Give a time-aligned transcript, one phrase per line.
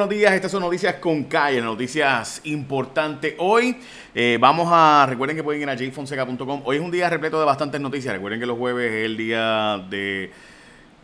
[0.00, 3.34] Buenos días, estas son noticias con calle, noticias importantes.
[3.36, 3.76] Hoy
[4.14, 6.62] eh, vamos a, recuerden que pueden ir a jfonseca.com.
[6.64, 8.14] Hoy es un día repleto de bastantes noticias.
[8.14, 10.32] Recuerden que los jueves es el día de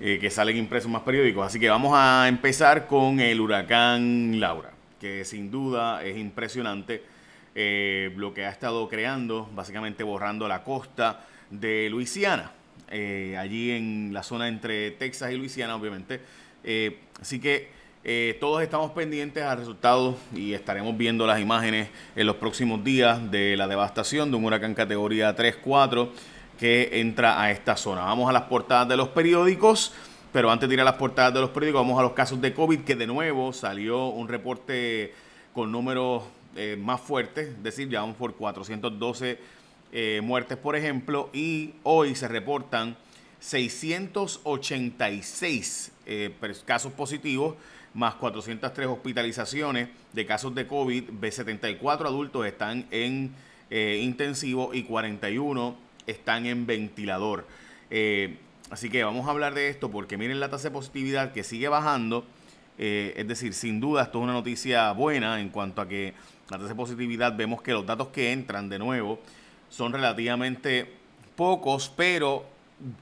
[0.01, 1.47] eh, que salen impresos más periódicos.
[1.47, 7.03] Así que vamos a empezar con el huracán Laura, que sin duda es impresionante
[7.55, 11.21] eh, lo que ha estado creando, básicamente borrando la costa
[11.51, 12.51] de Luisiana,
[12.89, 16.19] allí en la zona entre Texas y Luisiana, obviamente.
[17.21, 17.76] así que
[18.09, 23.33] eh, todos estamos pendientes al resultado y estaremos viendo las imágenes en los próximos días
[23.33, 26.11] de la devastación de un huracán categoría 3-4
[26.57, 28.03] que entra a esta zona.
[28.03, 29.93] Vamos a las portadas de los periódicos,
[30.33, 32.55] pero antes de ir a las portadas de los periódicos, vamos a los casos de
[32.55, 35.13] COVID, que de nuevo salió un reporte
[35.53, 36.23] con números
[36.55, 39.37] eh, más fuertes, es decir, ya vamos por 412
[39.91, 42.97] eh, muertes, por ejemplo, y hoy se reportan
[43.41, 45.91] 686
[46.65, 47.57] casos positivos
[47.97, 53.33] más 403 hospitalizaciones de casos de COVID, 74 adultos están en
[53.71, 57.47] eh, intensivo y 41 están en ventilador.
[57.91, 58.37] Eh,
[58.71, 61.69] así que vamos a hablar de esto porque miren la tasa de positividad que sigue
[61.69, 62.27] bajando.
[62.79, 66.13] Eh, es decir, sin duda esto es una noticia buena en cuanto a que
[66.51, 69.21] la tasa de positividad vemos que los datos que entran de nuevo
[69.71, 70.93] son relativamente
[71.35, 72.45] pocos, pero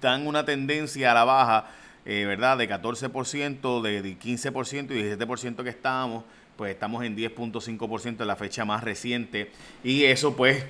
[0.00, 1.67] dan una tendencia a la baja
[2.06, 2.58] eh, ¿verdad?
[2.58, 6.24] De 14%, de 15% y 17% que estábamos,
[6.56, 9.50] pues estamos en 10.5% en la fecha más reciente.
[9.83, 10.64] Y eso pues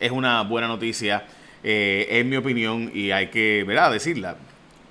[0.00, 1.26] es una buena noticia,
[1.62, 3.92] eh, en mi opinión, y hay que, ¿verdad?
[3.92, 4.36] Decirla.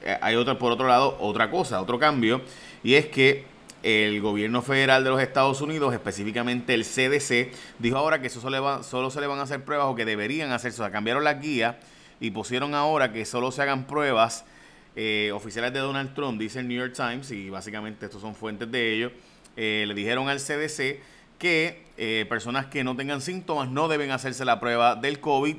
[0.03, 2.42] Eh, hay otra, por otro lado, otra cosa, otro cambio,
[2.84, 3.45] y es que
[3.84, 8.84] el gobierno federal de los Estados Unidos, específicamente el CDC, dijo ahora que eso solo,
[8.84, 10.81] solo se le van a hacer pruebas o que deberían hacerse.
[10.81, 11.80] O sea, cambiaron la guía
[12.19, 14.45] y pusieron ahora que solo se hagan pruebas
[14.94, 18.70] eh, oficiales de Donald Trump, dice el New York Times, y básicamente estos son fuentes
[18.70, 19.14] de ellos,
[19.56, 21.00] eh, le dijeron al CDC
[21.39, 25.56] que eh, personas que no tengan síntomas no deben hacerse la prueba del COVID,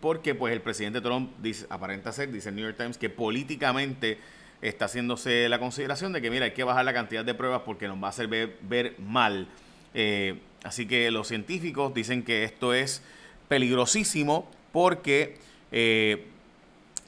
[0.00, 4.18] porque pues el presidente Trump dice, aparenta ser, dice el New York Times, que políticamente
[4.62, 7.86] está haciéndose la consideración de que mira, hay que bajar la cantidad de pruebas porque
[7.86, 9.46] nos va a hacer ver, mal.
[10.64, 13.00] así que los científicos dicen que esto es
[13.46, 15.36] peligrosísimo porque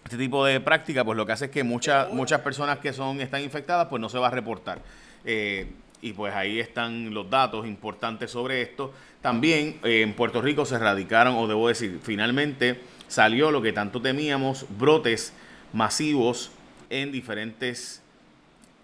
[0.05, 3.21] este tipo de práctica, pues lo que hace es que muchas muchas personas que son
[3.21, 4.81] están infectadas, pues no se va a reportar.
[5.25, 5.71] Eh,
[6.03, 8.93] y pues ahí están los datos importantes sobre esto.
[9.21, 14.01] También eh, en Puerto Rico se erradicaron, o debo decir, finalmente salió lo que tanto
[14.01, 15.33] temíamos, brotes
[15.73, 16.51] masivos
[16.89, 18.03] en diferentes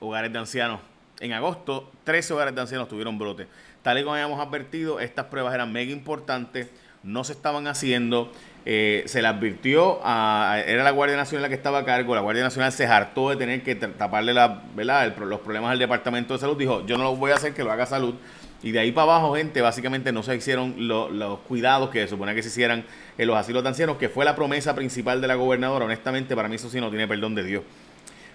[0.00, 0.80] hogares de ancianos.
[1.20, 3.46] En agosto, 13 hogares de ancianos tuvieron brotes.
[3.82, 6.68] Tal y como habíamos advertido, estas pruebas eran mega importantes,
[7.02, 8.32] no se estaban haciendo.
[8.68, 12.20] Eh, se le advirtió a, era la Guardia Nacional la que estaba a cargo, la
[12.20, 15.16] Guardia Nacional se hartó de tener que taparle la, ¿verdad?
[15.18, 17.70] los problemas al Departamento de Salud, dijo, yo no lo voy a hacer, que lo
[17.70, 18.16] haga salud.
[18.64, 22.34] Y de ahí para abajo, gente, básicamente no se hicieron los cuidados que se supone
[22.34, 22.84] que se hicieran
[23.16, 25.84] en los asilos de ancianos, que fue la promesa principal de la gobernadora.
[25.84, 27.62] Honestamente, para mí eso sí no tiene perdón de Dios.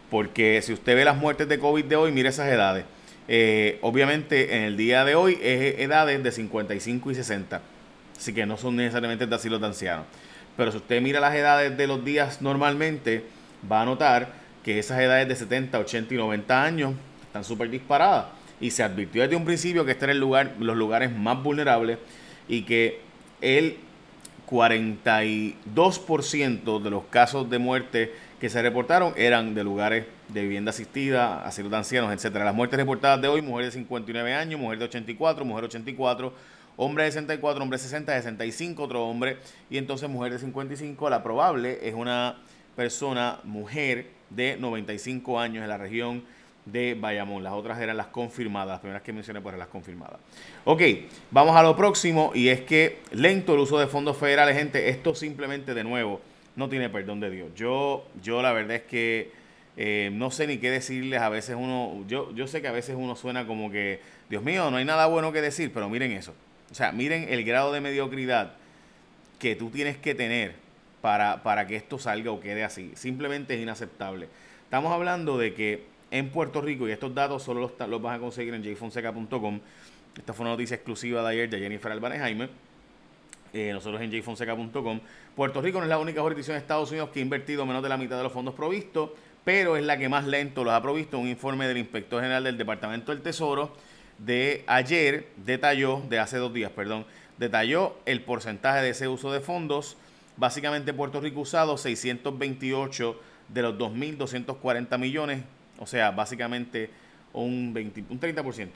[0.10, 2.86] Porque si usted ve las muertes de COVID de hoy, mire esas edades.
[3.28, 7.62] Eh, obviamente, en el día de hoy es edades de 55 y 60
[8.22, 10.06] así que no son necesariamente de asilo de ancianos.
[10.56, 13.26] Pero si usted mira las edades de los días normalmente,
[13.70, 14.34] va a notar
[14.64, 16.94] que esas edades de 70, 80 y 90 años
[17.24, 18.28] están súper disparadas.
[18.60, 21.98] Y se advirtió desde un principio que este era el lugar, los lugares más vulnerables
[22.48, 23.00] y que
[23.42, 23.78] el
[24.48, 31.44] 42% de los casos de muerte que se reportaron eran de lugares de vivienda asistida,
[31.44, 32.46] asilo de ancianos, etcétera.
[32.46, 36.34] Las muertes reportadas de hoy, mujer de 59 años, mujer de 84, mujer de 84,
[36.78, 39.38] hombre de 64, hombre de 60, 65, otro hombre,
[39.70, 42.38] y entonces mujer de 55, la probable es una
[42.76, 46.24] persona, mujer de 95 años en la región
[46.66, 47.44] de Bayamón.
[47.44, 50.20] Las otras eran las confirmadas, las primeras que mencioné pues eran las confirmadas.
[50.66, 50.82] Ok,
[51.32, 55.16] vamos a lo próximo y es que lento el uso de fondos federales, gente, esto
[55.16, 56.22] simplemente de nuevo
[56.56, 57.50] no tiene perdón de Dios.
[57.56, 59.32] Yo, yo la verdad es que
[59.78, 62.96] eh, no sé ni qué decirles, a veces uno, yo, yo sé que a veces
[62.98, 64.00] uno suena como que,
[64.30, 66.34] Dios mío, no hay nada bueno que decir, pero miren eso.
[66.72, 68.54] O sea, miren el grado de mediocridad
[69.40, 70.56] que tú tienes que tener
[71.02, 72.92] para, para que esto salga o quede así.
[72.96, 74.28] Simplemente es inaceptable.
[74.64, 78.20] Estamos hablando de que en Puerto Rico, y estos datos solo los, los vas a
[78.20, 79.60] conseguir en jfonseca.com,
[80.18, 82.50] esta fue una noticia exclusiva de ayer de Jennifer Jaime,
[83.54, 85.00] eh, nosotros en jfonseca.com,
[85.36, 87.90] Puerto Rico no es la única jurisdicción de Estados Unidos que ha invertido menos de
[87.90, 89.12] la mitad de los fondos provistos,
[89.44, 91.18] pero es la que más lento los ha provisto.
[91.18, 93.76] Un informe del inspector general del Departamento del Tesoro
[94.18, 97.06] de ayer detalló, de hace dos días, perdón,
[97.38, 99.98] detalló el porcentaje de ese uso de fondos.
[100.38, 103.20] Básicamente Puerto Rico usado 628
[103.50, 105.44] de los 2.240 millones,
[105.80, 106.90] o sea, básicamente
[107.34, 108.70] un, 20, un 30%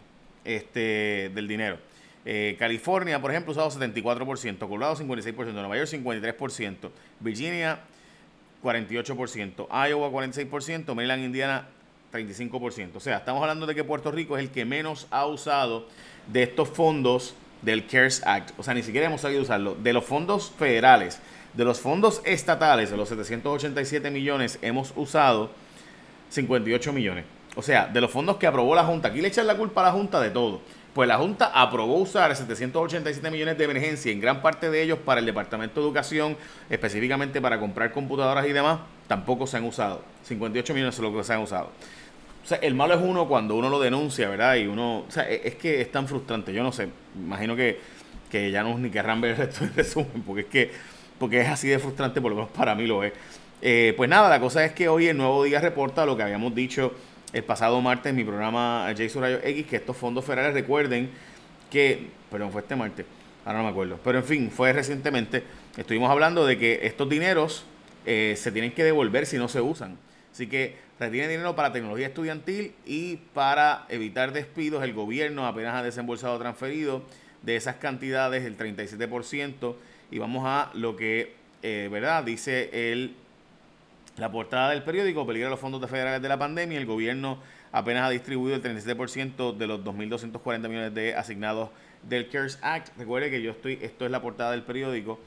[0.44, 1.78] este, del dinero.
[2.26, 6.90] Eh, California, por ejemplo, usado 74%, Colorado 56%, Nueva York 53%,
[7.20, 7.80] Virginia
[8.64, 11.68] 48%, Iowa 46%, Maryland, Indiana
[12.16, 12.96] 35%.
[12.96, 15.88] O sea, estamos hablando de que Puerto Rico es el que menos ha usado
[16.32, 18.52] de estos fondos del CARES Act.
[18.58, 19.76] O sea, ni siquiera hemos sabido usarlo.
[19.76, 21.20] De los fondos federales,
[21.54, 25.52] de los fondos estatales, de los 787 millones, hemos usado
[26.30, 27.26] 58 millones.
[27.56, 29.08] O sea, de los fondos que aprobó la Junta.
[29.10, 30.62] Aquí le echan la culpa a la Junta de todo.
[30.94, 35.20] Pues la Junta aprobó usar 787 millones de emergencia, en gran parte de ellos para
[35.20, 36.38] el Departamento de Educación,
[36.70, 40.02] específicamente para comprar computadoras y demás, tampoco se han usado.
[40.24, 41.70] 58 millones es lo que se han usado.
[42.46, 44.56] O sea, el malo es uno cuando uno lo denuncia, ¿verdad?
[44.56, 46.54] Y uno, o sea, e, es que es tan frustrante.
[46.54, 47.80] Yo no sé, imagino que,
[48.30, 50.72] que ya no ni querrán ver esto en resumen, porque es que,
[51.18, 53.14] porque es así de frustrante, por lo menos para mí lo es.
[53.64, 56.54] Eh, pues nada, la cosa es que hoy el Nuevo Día reporta lo que habíamos
[56.54, 56.94] dicho
[57.34, 61.10] el pasado martes en mi programa Jason Rayo X, que estos fondos federales recuerden
[61.72, 63.08] que, perdón, fue este martes,
[63.44, 65.44] ahora no me acuerdo, pero en fin, fue recientemente,
[65.76, 67.66] estuvimos hablando de que estos dineros
[68.06, 69.98] eh, se tienen que devolver si no se usan.
[70.36, 74.84] Así que retienen dinero para tecnología estudiantil y para evitar despidos.
[74.84, 77.04] El gobierno apenas ha desembolsado transferido
[77.42, 79.76] de esas cantidades el 37%
[80.12, 82.26] y vamos a lo que, eh, ¿verdad?
[82.26, 83.16] Dice el
[84.18, 86.78] la portada del periódico peligra los fondos federales de la pandemia.
[86.80, 87.38] El gobierno
[87.72, 91.70] apenas ha distribuido el 37% de los 2.240 millones de asignados
[92.04, 92.90] del CARES Act.
[92.98, 95.18] Recuerde que yo estoy, esto es la portada del periódico.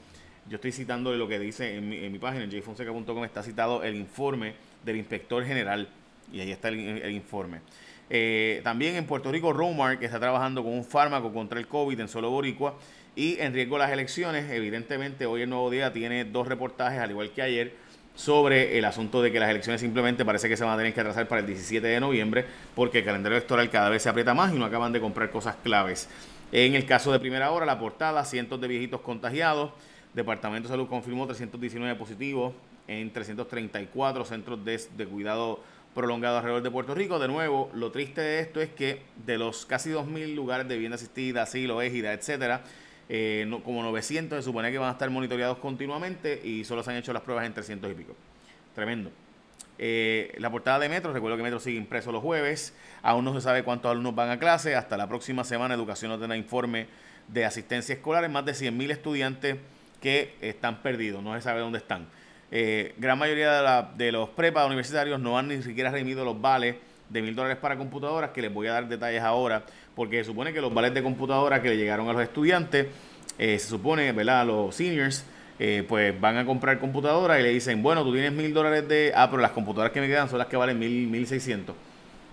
[0.47, 3.83] Yo estoy citando lo que dice en mi, en mi página, en jfonseca.com, está citado
[3.83, 5.87] el informe del inspector general.
[6.31, 7.61] Y ahí está el, informe.
[8.09, 12.07] Eh, también en Puerto Rico, Romark está trabajando con un fármaco contra el COVID en
[12.07, 12.75] solo boricua
[13.15, 14.49] y en riesgo las elecciones.
[14.51, 17.73] Evidentemente, hoy el Nuevo Día tiene dos reportajes, al igual que ayer
[18.15, 20.99] sobre el asunto de que las elecciones simplemente parece que se van a tener que
[20.99, 22.45] atrasar para el 17 de noviembre
[22.75, 25.55] porque el calendario electoral cada vez se aprieta más y no acaban de comprar cosas
[25.63, 26.09] claves.
[26.51, 29.71] En el caso de primera hora, la portada, cientos de viejitos contagiados.
[30.13, 32.53] Departamento de Salud confirmó 319 positivos
[32.89, 35.61] en 334 centros de, cuidado
[35.93, 37.19] prolongado alrededor de Puerto Rico.
[37.19, 40.95] De nuevo, lo triste de esto es que de los casi 2.000 lugares de vivienda
[40.95, 42.63] asistida, asilo, égida, etcétera,
[43.07, 46.97] eh, como 900 se supone que van a estar monitoreados continuamente y solo se han
[46.97, 48.15] hecho las pruebas en 300 y pico.
[48.73, 49.11] Tremendo.
[49.77, 53.41] Eh, la portada de Metro, recuerdo que Metro sigue impreso los jueves, aún no se
[53.41, 56.87] sabe cuántos alumnos van a clase, hasta la próxima semana Educación no tendrá informe
[57.27, 59.57] de asistencia escolar, en más de 100.000 estudiantes
[60.01, 62.07] que están perdidos, no se sabe dónde están.
[62.51, 66.75] Eh, gran mayoría de, los prepas universitarios no han ni siquiera remitido los vales
[67.09, 69.63] de mil dólares para computadoras, que les voy a dar detalles ahora,
[69.95, 72.87] porque se supone que los vales de computadoras que le llegaron a los estudiantes,
[73.37, 74.45] eh, se supone, ¿verdad?
[74.45, 75.25] Los seniors,
[75.59, 79.11] eh, pues van a comprar computadoras y le dicen, bueno, tú tienes mil dólares de...
[79.15, 81.75] Ah, pero las computadoras que me quedan son las que valen mil, mil seiscientos.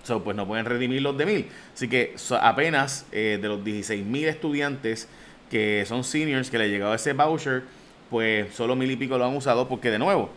[0.04, 1.48] So, pues no pueden redimir los de mil.
[1.74, 5.08] Así que apenas eh, de los 16 mil estudiantes
[5.50, 7.64] que son seniors que le llegado ese voucher,
[8.10, 10.30] pues solo mil y pico lo han usado porque de nuevo,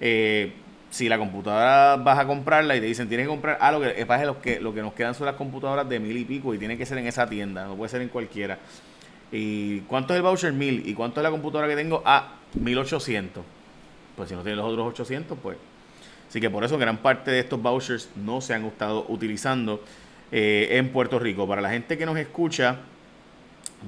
[0.00, 0.52] eh,
[0.90, 4.06] si la computadora vas a comprarla y te dicen tienes que comprar, ah, lo que
[4.06, 6.58] pasa lo que, lo que nos quedan son las computadoras de mil y pico y
[6.58, 8.58] tiene que ser en esa tienda, no puede ser en cualquiera.
[9.36, 10.52] ¿Y cuánto es el voucher?
[10.52, 10.88] Mil.
[10.88, 12.02] ¿Y cuánto es la computadora que tengo?
[12.04, 13.42] Ah, 1800.
[14.14, 15.56] Pues si no tienes los otros 800, pues.
[16.28, 19.82] Así que por eso gran parte de estos vouchers no se han estado utilizando
[20.30, 21.48] eh, en Puerto Rico.
[21.48, 22.78] Para la gente que nos escucha,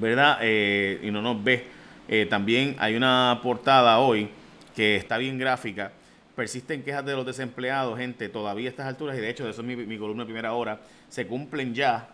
[0.01, 0.39] ¿verdad?
[0.43, 1.65] Eh, y no nos ve,
[2.09, 4.31] eh, también hay una portada hoy
[4.75, 5.93] que está bien gráfica.
[6.37, 9.67] Persisten quejas de los desempleados, gente, todavía a estas alturas, y de hecho, eso es
[9.67, 12.11] mi, columna de primera hora, se cumplen ya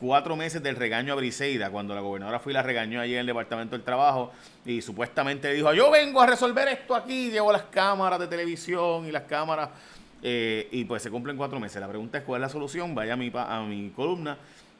[0.00, 3.20] cuatro meses del regaño a Briseida, cuando la gobernadora fue y la regañó allí en
[3.20, 4.32] el Departamento del Trabajo
[4.66, 9.12] y supuestamente dijo, yo vengo a resolver esto aquí, llevo las cámaras de televisión y
[9.12, 9.70] las cámaras,
[10.22, 11.80] eh, y pues se cumplen cuatro meses.
[11.80, 14.36] La pregunta es cuál es la solución, vaya a mi, a mi columna,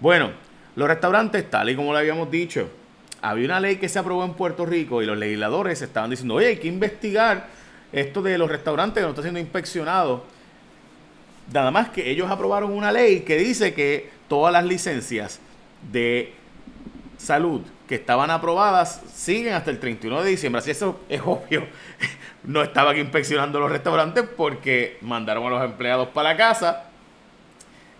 [0.00, 0.32] Bueno,
[0.74, 2.68] los restaurantes, tal y como lo habíamos dicho,
[3.20, 6.48] había una ley que se aprobó en Puerto Rico y los legisladores estaban diciendo, oye,
[6.48, 7.46] hay que investigar
[7.92, 10.24] esto de los restaurantes que no está siendo inspeccionado.
[11.52, 15.40] Nada más que ellos aprobaron una ley que dice que todas las licencias
[15.90, 16.32] de
[17.18, 20.60] salud que estaban aprobadas siguen hasta el 31 de diciembre.
[20.60, 21.66] Así eso es obvio.
[22.44, 26.86] No estaban inspeccionando los restaurantes porque mandaron a los empleados para la casa.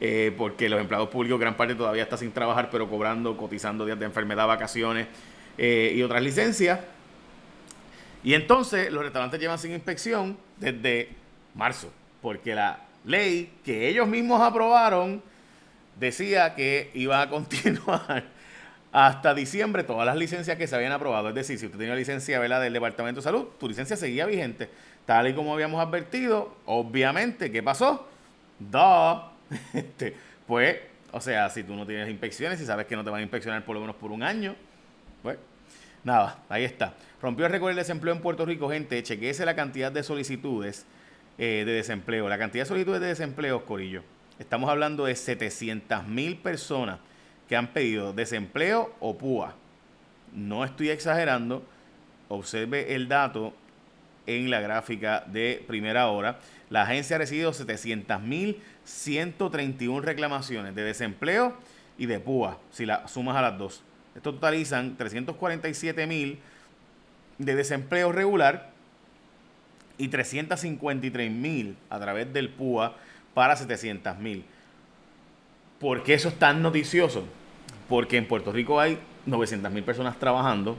[0.01, 4.01] Eh, porque los empleados públicos, gran parte todavía está sin trabajar, pero cobrando, cotizando días
[4.01, 5.07] de enfermedad, vacaciones
[5.57, 6.81] eh, y otras licencias.
[8.23, 11.09] Y entonces los restaurantes llevan sin inspección desde
[11.55, 15.23] marzo, porque la ley que ellos mismos aprobaron
[15.99, 18.25] decía que iba a continuar
[18.93, 21.31] hasta diciembre todas las licencias que se habían aprobado.
[21.31, 24.69] Es decir, si usted tenía licencia del Departamento de Salud, tu licencia seguía vigente.
[25.07, 28.07] Tal y como habíamos advertido, obviamente, ¿qué pasó?
[28.59, 29.31] Da.
[29.75, 30.15] Este,
[30.47, 30.79] pues,
[31.11, 33.63] o sea, si tú no tienes inspecciones y sabes que no te van a inspeccionar
[33.65, 34.55] por lo menos por un año,
[35.23, 35.37] pues,
[36.05, 36.95] nada, ahí está.
[37.21, 39.03] Rompió el récord del desempleo en Puerto Rico, gente.
[39.03, 40.87] Chequeese la cantidad de solicitudes
[41.39, 42.29] eh, de desempleo.
[42.29, 44.03] La cantidad de solicitudes de desempleo, Corillo.
[44.39, 46.99] Estamos hablando de 700 mil personas
[47.49, 49.55] que han pedido desempleo o PUA.
[50.33, 51.63] No estoy exagerando.
[52.29, 53.53] Observe el dato
[54.27, 56.39] en la gráfica de primera hora.
[56.71, 61.57] La agencia ha recibido 700.131 reclamaciones de desempleo
[61.99, 63.83] y de PUA, si la sumas a las dos.
[64.15, 66.37] Esto totalizan 347.000
[67.39, 68.71] de desempleo regular
[69.99, 72.95] y 353.000 a través del PUA
[73.35, 74.43] para 700.000.
[75.81, 77.25] ¿Por qué eso es tan noticioso?
[77.89, 80.79] Porque en Puerto Rico hay 900.000 personas trabajando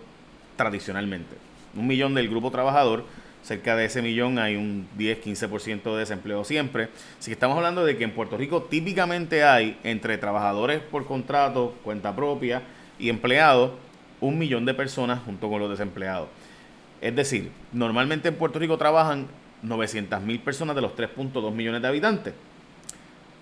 [0.55, 1.35] tradicionalmente.
[1.75, 3.05] Un millón del grupo trabajador,
[3.41, 6.89] cerca de ese millón hay un 10-15% de desempleo siempre.
[7.19, 11.75] Así que estamos hablando de que en Puerto Rico típicamente hay entre trabajadores por contrato,
[11.83, 12.61] cuenta propia
[13.03, 13.71] y empleados,
[14.21, 16.29] un millón de personas junto con los desempleados.
[17.01, 19.27] Es decir, normalmente en Puerto Rico trabajan
[19.61, 22.33] 900.000 personas de los 3.2 millones de habitantes.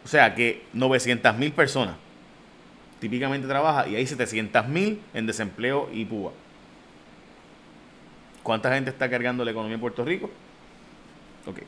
[0.03, 1.95] O sea que 900 mil personas
[2.99, 6.31] típicamente trabaja y hay 700 mil en desempleo y púa.
[8.41, 10.31] ¿Cuánta gente está cargando la economía de Puerto Rico?
[11.45, 11.59] Ok,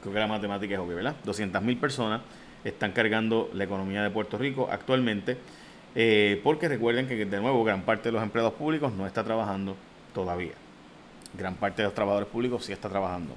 [0.00, 1.16] creo que la matemática es obvia, ¿verdad?
[1.24, 2.20] 200 mil personas
[2.62, 5.38] están cargando la economía de Puerto Rico actualmente,
[5.94, 9.76] eh, porque recuerden que de nuevo gran parte de los empleados públicos no está trabajando
[10.14, 10.52] todavía.
[11.36, 13.34] Gran parte de los trabajadores públicos sí está trabajando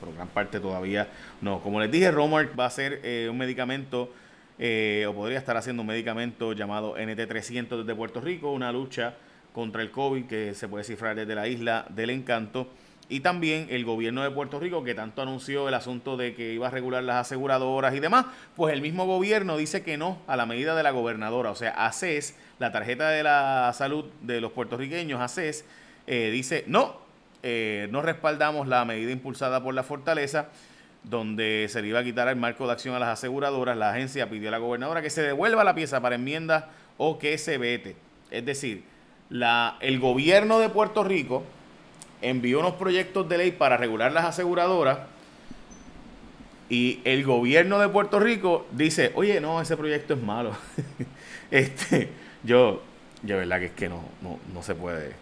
[0.00, 1.08] pero gran parte todavía
[1.40, 1.60] no.
[1.60, 4.10] Como les dije, Romark va a ser eh, un medicamento,
[4.58, 9.14] eh, o podría estar haciendo un medicamento llamado NT300 desde Puerto Rico, una lucha
[9.52, 12.68] contra el COVID que se puede cifrar desde la isla del encanto.
[13.08, 16.66] Y también el gobierno de Puerto Rico, que tanto anunció el asunto de que iba
[16.66, 20.44] a regular las aseguradoras y demás, pues el mismo gobierno dice que no a la
[20.44, 21.52] medida de la gobernadora.
[21.52, 25.64] O sea, ACES, la tarjeta de la salud de los puertorriqueños, ACES,
[26.08, 26.96] eh, dice no,
[27.44, 30.48] eh, no respaldamos la medida impulsada por la Fortaleza,
[31.04, 33.76] donde se le iba a quitar el marco de acción a las aseguradoras.
[33.76, 36.64] La agencia pidió a la gobernadora que se devuelva la pieza para enmiendas
[36.98, 37.94] o que se vete.
[38.32, 38.82] Es decir,
[39.30, 41.44] la, el gobierno de Puerto Rico
[42.22, 44.98] envió unos proyectos de ley para regular las aseguradoras
[46.68, 50.56] y el gobierno de Puerto Rico dice, oye, no, ese proyecto es malo.
[51.50, 52.08] este,
[52.42, 52.82] yo,
[53.22, 55.12] yo, verdad que es que no, no, no se puede.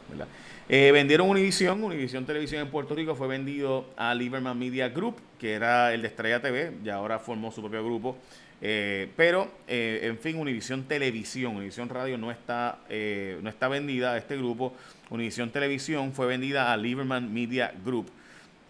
[0.71, 5.53] Eh, vendieron Univision, Univision Televisión en Puerto Rico fue vendido a Lieberman Media Group, que
[5.53, 8.17] era el de Estrella TV, y ahora formó su propio grupo.
[8.61, 14.19] Eh, pero, eh, en fin, Univision Televisión, Univision Radio no está, no está vendida a
[14.19, 14.75] este grupo.
[15.11, 18.11] Univision Televisión fue vendida a Lieberman Media Group.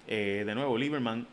[0.06, 1.26] de nuevo, Lieberman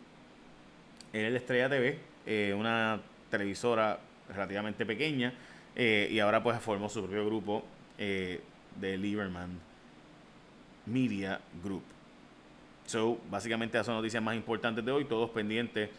[1.12, 4.00] era el Estrella TV, una televisora
[4.34, 5.34] relativamente pequeña,
[5.76, 7.66] y ahora pues formó su propio grupo
[7.98, 9.60] de Lieberman
[10.86, 11.84] Media Group.
[12.86, 15.90] So, básicamente esas son noticias más importantes de hoy, todos pendientes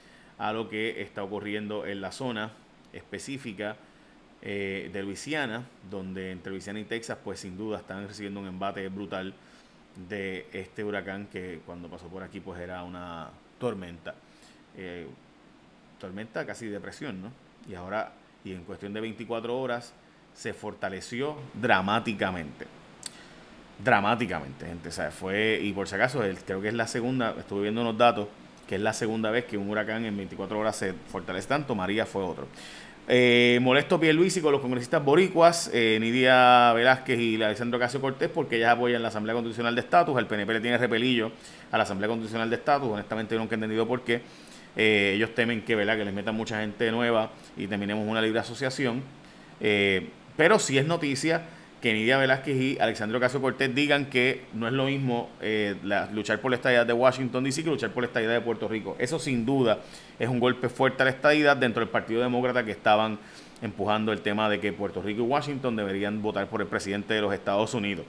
[0.42, 2.50] a lo que está ocurriendo en la zona
[2.92, 3.76] específica
[4.42, 8.88] eh, de Luisiana, donde entre Luisiana y Texas, pues sin duda están recibiendo un embate
[8.88, 9.34] brutal
[10.08, 13.30] de este huracán que cuando pasó por aquí pues era una
[13.60, 14.16] tormenta.
[14.76, 15.06] Eh,
[16.00, 17.30] tormenta casi depresión, ¿no?
[17.70, 18.10] Y ahora,
[18.42, 19.94] y en cuestión de 24 horas,
[20.34, 22.66] se fortaleció dramáticamente.
[23.78, 24.88] Dramáticamente, gente.
[24.88, 27.96] O sea, fue, y por si acaso, creo que es la segunda, estuve viendo unos
[27.96, 28.26] datos,
[28.66, 31.74] que es la segunda vez que un huracán en 24 horas se fortalece tanto.
[31.74, 32.46] María fue otro.
[33.08, 38.56] Eh, molesto Pierluisi con los congresistas boricuas, eh, Nidia Velázquez y Alexandro Casio Cortés, porque
[38.56, 40.16] ellas apoyan la Asamblea Constitucional de Estatus.
[40.18, 41.32] El PNP le tiene repelillo
[41.70, 42.88] a la Asamblea Constitucional de Estatus.
[42.88, 44.22] Honestamente, nunca he entendido por qué.
[44.76, 45.96] Eh, ellos temen que, ¿verdad?
[45.96, 49.02] que les metan mucha gente nueva y terminemos una libre asociación.
[49.60, 51.42] Eh, pero si es noticia
[51.82, 55.74] que Nidia Velázquez y Alexandro Casio Cortés digan que no es lo mismo eh,
[56.12, 58.94] luchar por la estadidad de Washington DC que luchar por la estadidad de Puerto Rico.
[59.00, 59.80] Eso sin duda
[60.16, 63.18] es un golpe fuerte a la estadidad dentro del Partido Demócrata que estaban
[63.62, 67.20] empujando el tema de que Puerto Rico y Washington deberían votar por el presidente de
[67.20, 68.06] los Estados Unidos.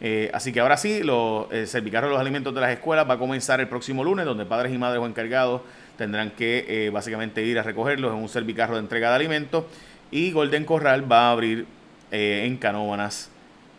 [0.00, 3.14] Eh, así que ahora sí, los, el servicarro de los alimentos de las escuelas va
[3.14, 5.62] a comenzar el próximo lunes, donde padres y madres o encargados
[5.98, 9.64] tendrán que eh, básicamente ir a recogerlos en un servicarro de entrega de alimentos.
[10.12, 11.66] Y Golden Corral va a abrir
[12.10, 13.30] eh, en Canóbanas.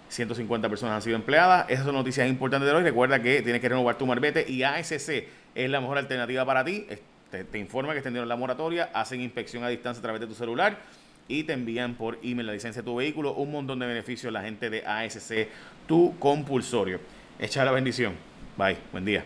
[0.09, 1.69] 150 personas han sido empleadas.
[1.69, 2.83] Esas son noticias importantes de hoy.
[2.83, 4.91] Recuerda que tienes que renovar tu marbete y ASC
[5.55, 6.85] es la mejor alternativa para ti.
[7.31, 10.33] Te, te informa que extendieron la moratoria, hacen inspección a distancia a través de tu
[10.33, 10.77] celular
[11.29, 13.33] y te envían por email la licencia de tu vehículo.
[13.33, 15.47] Un montón de beneficios la gente de ASC,
[15.88, 17.00] tu compulsorio.
[17.39, 18.15] Echa la bendición.
[18.57, 18.77] Bye.
[18.91, 19.23] Buen día.